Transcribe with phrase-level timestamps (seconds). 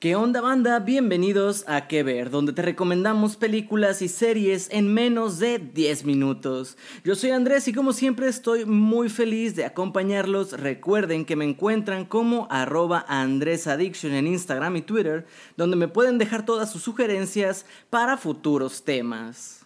[0.00, 0.78] ¿Qué onda banda?
[0.78, 6.76] Bienvenidos a Que Ver, donde te recomendamos películas y series en menos de 10 minutos.
[7.02, 10.52] Yo soy Andrés y como siempre estoy muy feliz de acompañarlos.
[10.52, 15.26] Recuerden que me encuentran como arroba AndrésAddiction en Instagram y Twitter,
[15.56, 19.57] donde me pueden dejar todas sus sugerencias para futuros temas.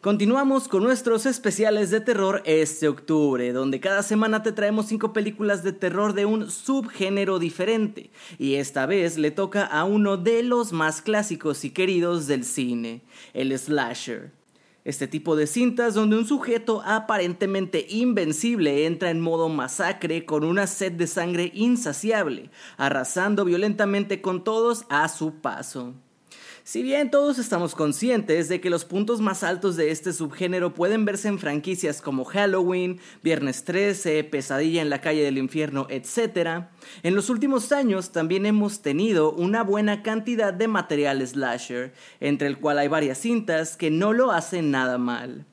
[0.00, 5.64] Continuamos con nuestros especiales de terror este octubre, donde cada semana te traemos 5 películas
[5.64, 10.72] de terror de un subgénero diferente, y esta vez le toca a uno de los
[10.72, 13.02] más clásicos y queridos del cine,
[13.34, 14.30] el slasher.
[14.84, 20.68] Este tipo de cintas donde un sujeto aparentemente invencible entra en modo masacre con una
[20.68, 25.94] sed de sangre insaciable, arrasando violentamente con todos a su paso.
[26.68, 31.06] Si bien todos estamos conscientes de que los puntos más altos de este subgénero pueden
[31.06, 36.66] verse en franquicias como Halloween, Viernes 13, Pesadilla en la calle del infierno, etc.,
[37.02, 42.58] en los últimos años también hemos tenido una buena cantidad de material slasher, entre el
[42.58, 45.46] cual hay varias cintas que no lo hacen nada mal.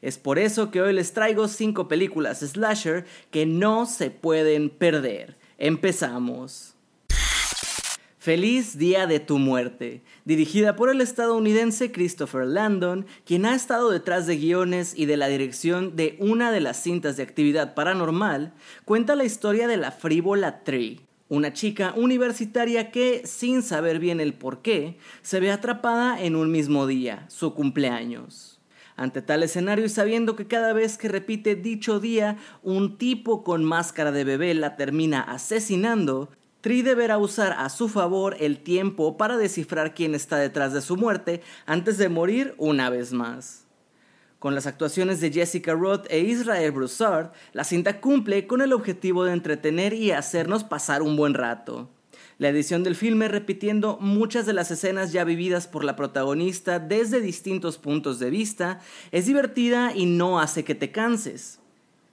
[0.00, 5.36] Es por eso que hoy les traigo 5 películas slasher que no se pueden perder.
[5.58, 6.72] Empezamos.
[8.22, 14.28] Feliz Día de tu Muerte, dirigida por el estadounidense Christopher Landon, quien ha estado detrás
[14.28, 19.16] de guiones y de la dirección de una de las cintas de actividad paranormal, cuenta
[19.16, 24.62] la historia de la frívola Tree, una chica universitaria que, sin saber bien el por
[24.62, 28.60] qué, se ve atrapada en un mismo día, su cumpleaños.
[28.94, 33.64] Ante tal escenario y sabiendo que cada vez que repite dicho día, un tipo con
[33.64, 36.30] máscara de bebé la termina asesinando,
[36.62, 40.96] Tree deberá usar a su favor el tiempo para descifrar quién está detrás de su
[40.96, 43.66] muerte antes de morir una vez más.
[44.38, 49.24] Con las actuaciones de Jessica Roth e Israel Broussard, la cinta cumple con el objetivo
[49.24, 51.90] de entretener y hacernos pasar un buen rato.
[52.38, 57.20] La edición del filme repitiendo muchas de las escenas ya vividas por la protagonista desde
[57.20, 58.78] distintos puntos de vista
[59.10, 61.61] es divertida y no hace que te canses.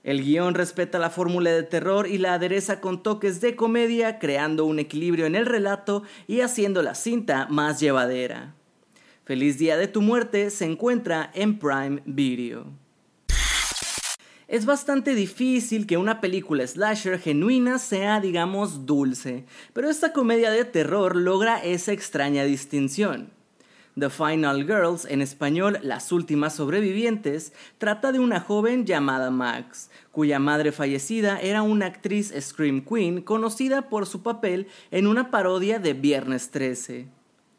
[0.04, 4.66] El guion respeta la fórmula de terror y la adereza con toques de comedia, creando
[4.66, 8.56] un equilibrio en el relato y haciendo la cinta más llevadera.
[9.26, 12.66] Feliz Día de tu Muerte se encuentra en Prime Video.
[14.48, 20.66] Es bastante difícil que una película slasher genuina sea, digamos, dulce, pero esta comedia de
[20.66, 23.30] terror logra esa extraña distinción.
[24.00, 30.40] The Final Girls, en español Las Últimas Sobrevivientes, trata de una joven llamada Max, cuya
[30.40, 35.94] madre fallecida era una actriz Scream Queen conocida por su papel en una parodia de
[35.94, 37.08] Viernes 13.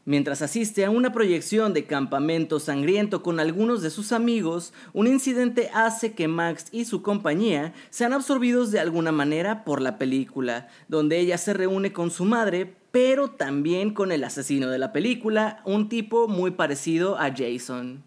[0.06, 5.70] Mientras asiste a una proyección de campamento sangriento con algunos de sus amigos, un incidente
[5.74, 11.20] hace que Max y su compañía sean absorbidos de alguna manera por la película, donde
[11.20, 15.88] ella se reúne con su madre pero también con el asesino de la película, un
[15.88, 18.02] tipo muy parecido a Jason.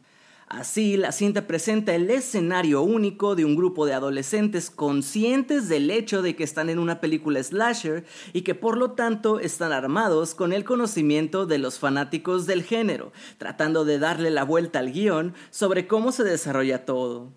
[0.54, 6.22] Así, la cinta presenta el escenario único de un grupo de adolescentes conscientes del hecho
[6.22, 10.54] de que están en una película slasher y que por lo tanto están armados con
[10.54, 15.88] el conocimiento de los fanáticos del género, tratando de darle la vuelta al guion sobre
[15.88, 17.32] cómo se desarrolla todo.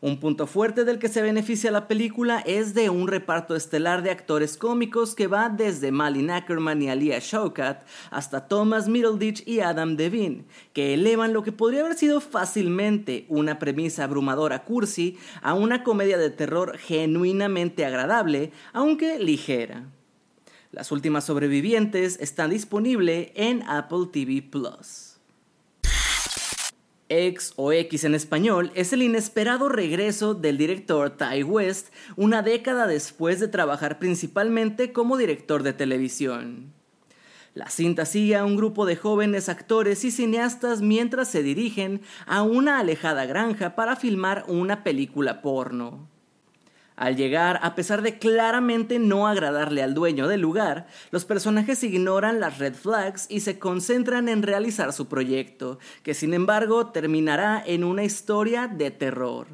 [0.00, 4.10] Un punto fuerte del que se beneficia la película es de un reparto estelar de
[4.10, 9.96] actores cómicos que va desde Malin Ackerman y Alia Shawkat hasta Thomas Middleditch y Adam
[9.96, 15.82] Devine, que elevan lo que podría haber sido fácilmente una premisa abrumadora cursi a una
[15.82, 19.84] comedia de terror genuinamente agradable, aunque ligera.
[20.70, 25.13] Las últimas sobrevivientes están disponibles en Apple TV Plus.
[27.14, 32.86] X o X en español es el inesperado regreso del director Ty West una década
[32.86, 36.72] después de trabajar principalmente como director de televisión.
[37.54, 42.42] La cinta sigue a un grupo de jóvenes actores y cineastas mientras se dirigen a
[42.42, 46.13] una alejada granja para filmar una película porno.
[46.96, 52.38] Al llegar, a pesar de claramente no agradarle al dueño del lugar, los personajes ignoran
[52.38, 57.82] las red flags y se concentran en realizar su proyecto, que sin embargo terminará en
[57.82, 59.48] una historia de terror.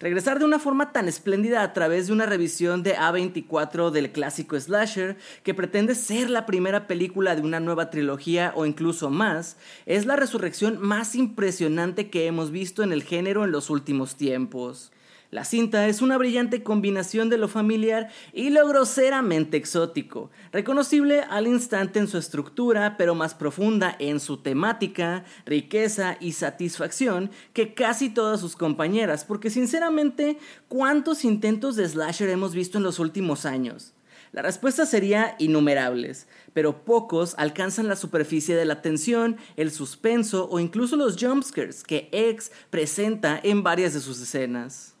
[0.00, 4.58] Regresar de una forma tan espléndida a través de una revisión de A24 del clásico
[4.58, 10.06] slasher, que pretende ser la primera película de una nueva trilogía o incluso más, es
[10.06, 14.92] la resurrección más impresionante que hemos visto en el género en los últimos tiempos.
[15.32, 21.46] La cinta es una brillante combinación de lo familiar y lo groseramente exótico, reconocible al
[21.46, 28.10] instante en su estructura, pero más profunda en su temática, riqueza y satisfacción que casi
[28.10, 30.36] todas sus compañeras, porque sinceramente,
[30.68, 33.94] ¿cuántos intentos de slasher hemos visto en los últimos años?
[34.32, 40.60] La respuesta sería innumerables, pero pocos alcanzan la superficie de la tensión, el suspenso o
[40.60, 44.92] incluso los jumpscares que X presenta en varias de sus escenas.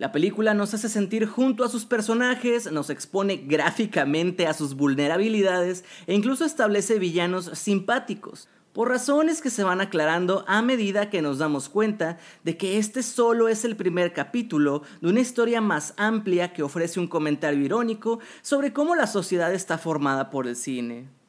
[0.00, 5.84] La película nos hace sentir junto a sus personajes, nos expone gráficamente a sus vulnerabilidades
[6.06, 11.36] e incluso establece villanos simpáticos, por razones que se van aclarando a medida que nos
[11.36, 16.54] damos cuenta de que este solo es el primer capítulo de una historia más amplia
[16.54, 21.19] que ofrece un comentario irónico sobre cómo la sociedad está formada por el cine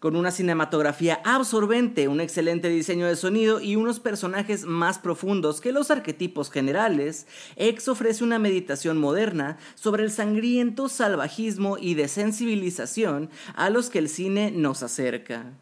[0.00, 5.72] con una cinematografía absorbente, un excelente diseño de sonido y unos personajes más profundos que
[5.72, 13.70] los arquetipos generales, X ofrece una meditación moderna sobre el sangriento salvajismo y desensibilización a
[13.70, 15.52] los que el cine nos acerca.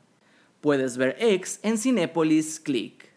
[0.61, 3.16] Puedes ver X en Cinepolis Click.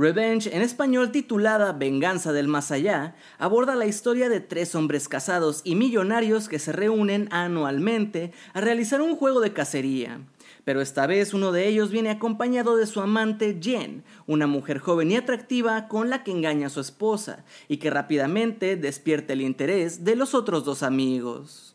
[0.00, 5.60] Revenge, en español titulada Venganza del Más Allá, aborda la historia de tres hombres casados
[5.62, 10.22] y millonarios que se reúnen anualmente a realizar un juego de cacería.
[10.64, 15.10] Pero esta vez uno de ellos viene acompañado de su amante Jen, una mujer joven
[15.10, 20.02] y atractiva con la que engaña a su esposa y que rápidamente despierta el interés
[20.02, 21.69] de los otros dos amigos.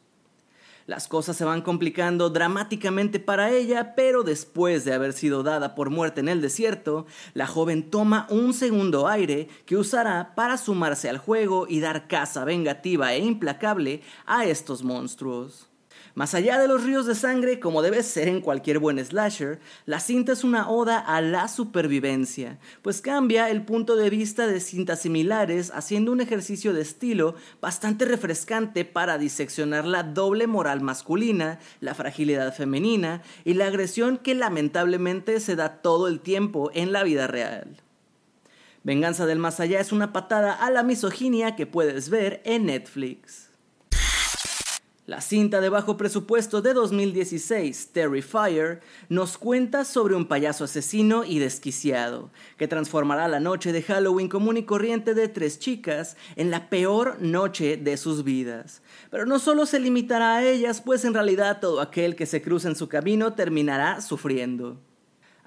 [0.87, 5.89] Las cosas se van complicando dramáticamente para ella, pero después de haber sido dada por
[5.89, 11.17] muerte en el desierto, la joven toma un segundo aire que usará para sumarse al
[11.17, 15.69] juego y dar caza vengativa e implacable a estos monstruos.
[16.15, 19.99] Más allá de los ríos de sangre, como debe ser en cualquier buen slasher, la
[19.99, 25.01] cinta es una oda a la supervivencia, pues cambia el punto de vista de cintas
[25.01, 31.93] similares haciendo un ejercicio de estilo bastante refrescante para diseccionar la doble moral masculina, la
[31.93, 37.27] fragilidad femenina y la agresión que lamentablemente se da todo el tiempo en la vida
[37.27, 37.81] real.
[38.83, 43.44] Venganza del Más Allá es una patada a la misoginia que puedes ver en Netflix.
[45.07, 51.37] La cinta de bajo presupuesto de 2016, Terrifier, nos cuenta sobre un payaso asesino y
[51.37, 56.71] desquiciado, que transformará la noche de Halloween común y corriente de tres chicas en la
[56.71, 58.81] peor noche de sus vidas.
[59.11, 62.67] Pero no solo se limitará a ellas, pues en realidad todo aquel que se cruza
[62.67, 64.81] en su camino terminará sufriendo.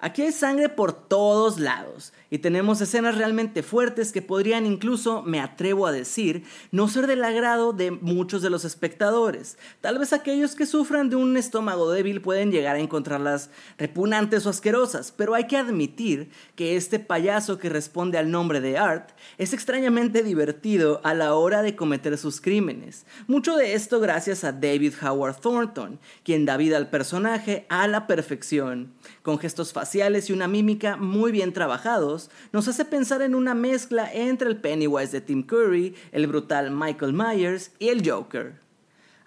[0.01, 5.41] Aquí hay sangre por todos lados y tenemos escenas realmente fuertes que podrían incluso, me
[5.41, 9.59] atrevo a decir, no ser del agrado de muchos de los espectadores.
[9.81, 14.51] Tal vez aquellos que sufran de un estómago débil pueden llegar a encontrarlas repugnantes o
[14.51, 19.53] asquerosas, pero hay que admitir que este payaso que responde al nombre de Art es
[19.53, 23.05] extrañamente divertido a la hora de cometer sus crímenes.
[23.27, 28.07] Mucho de esto gracias a David Howard Thornton, quien da vida al personaje a la
[28.07, 28.93] perfección,
[29.29, 34.11] con gestos fáciles y una mímica muy bien trabajados, nos hace pensar en una mezcla
[34.11, 38.55] entre el Pennywise de Tim Curry, el brutal Michael Myers y el Joker.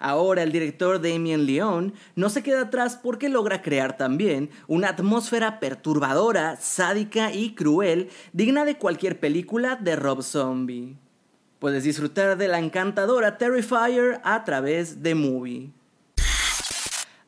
[0.00, 5.60] Ahora el director Damien Leone no se queda atrás porque logra crear también una atmósfera
[5.60, 10.96] perturbadora, sádica y cruel, digna de cualquier película de Rob Zombie.
[11.60, 15.70] Puedes disfrutar de la encantadora Terrifier a través de Movie.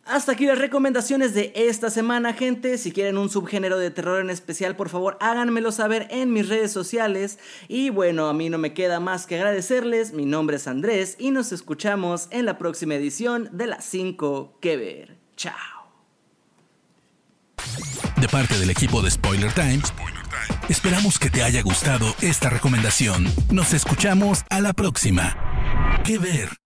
[0.07, 2.77] Hasta aquí las recomendaciones de esta semana, gente.
[2.77, 6.73] Si quieren un subgénero de terror en especial, por favor háganmelo saber en mis redes
[6.73, 7.39] sociales.
[7.69, 10.13] Y bueno, a mí no me queda más que agradecerles.
[10.13, 14.77] Mi nombre es Andrés y nos escuchamos en la próxima edición de las 5 que
[14.77, 15.17] ver.
[15.37, 15.55] Chao.
[18.21, 19.93] De parte del equipo de Spoiler Times,
[20.69, 23.27] esperamos que te haya gustado esta recomendación.
[23.51, 25.35] Nos escuchamos a la próxima.
[26.05, 26.64] Que ver.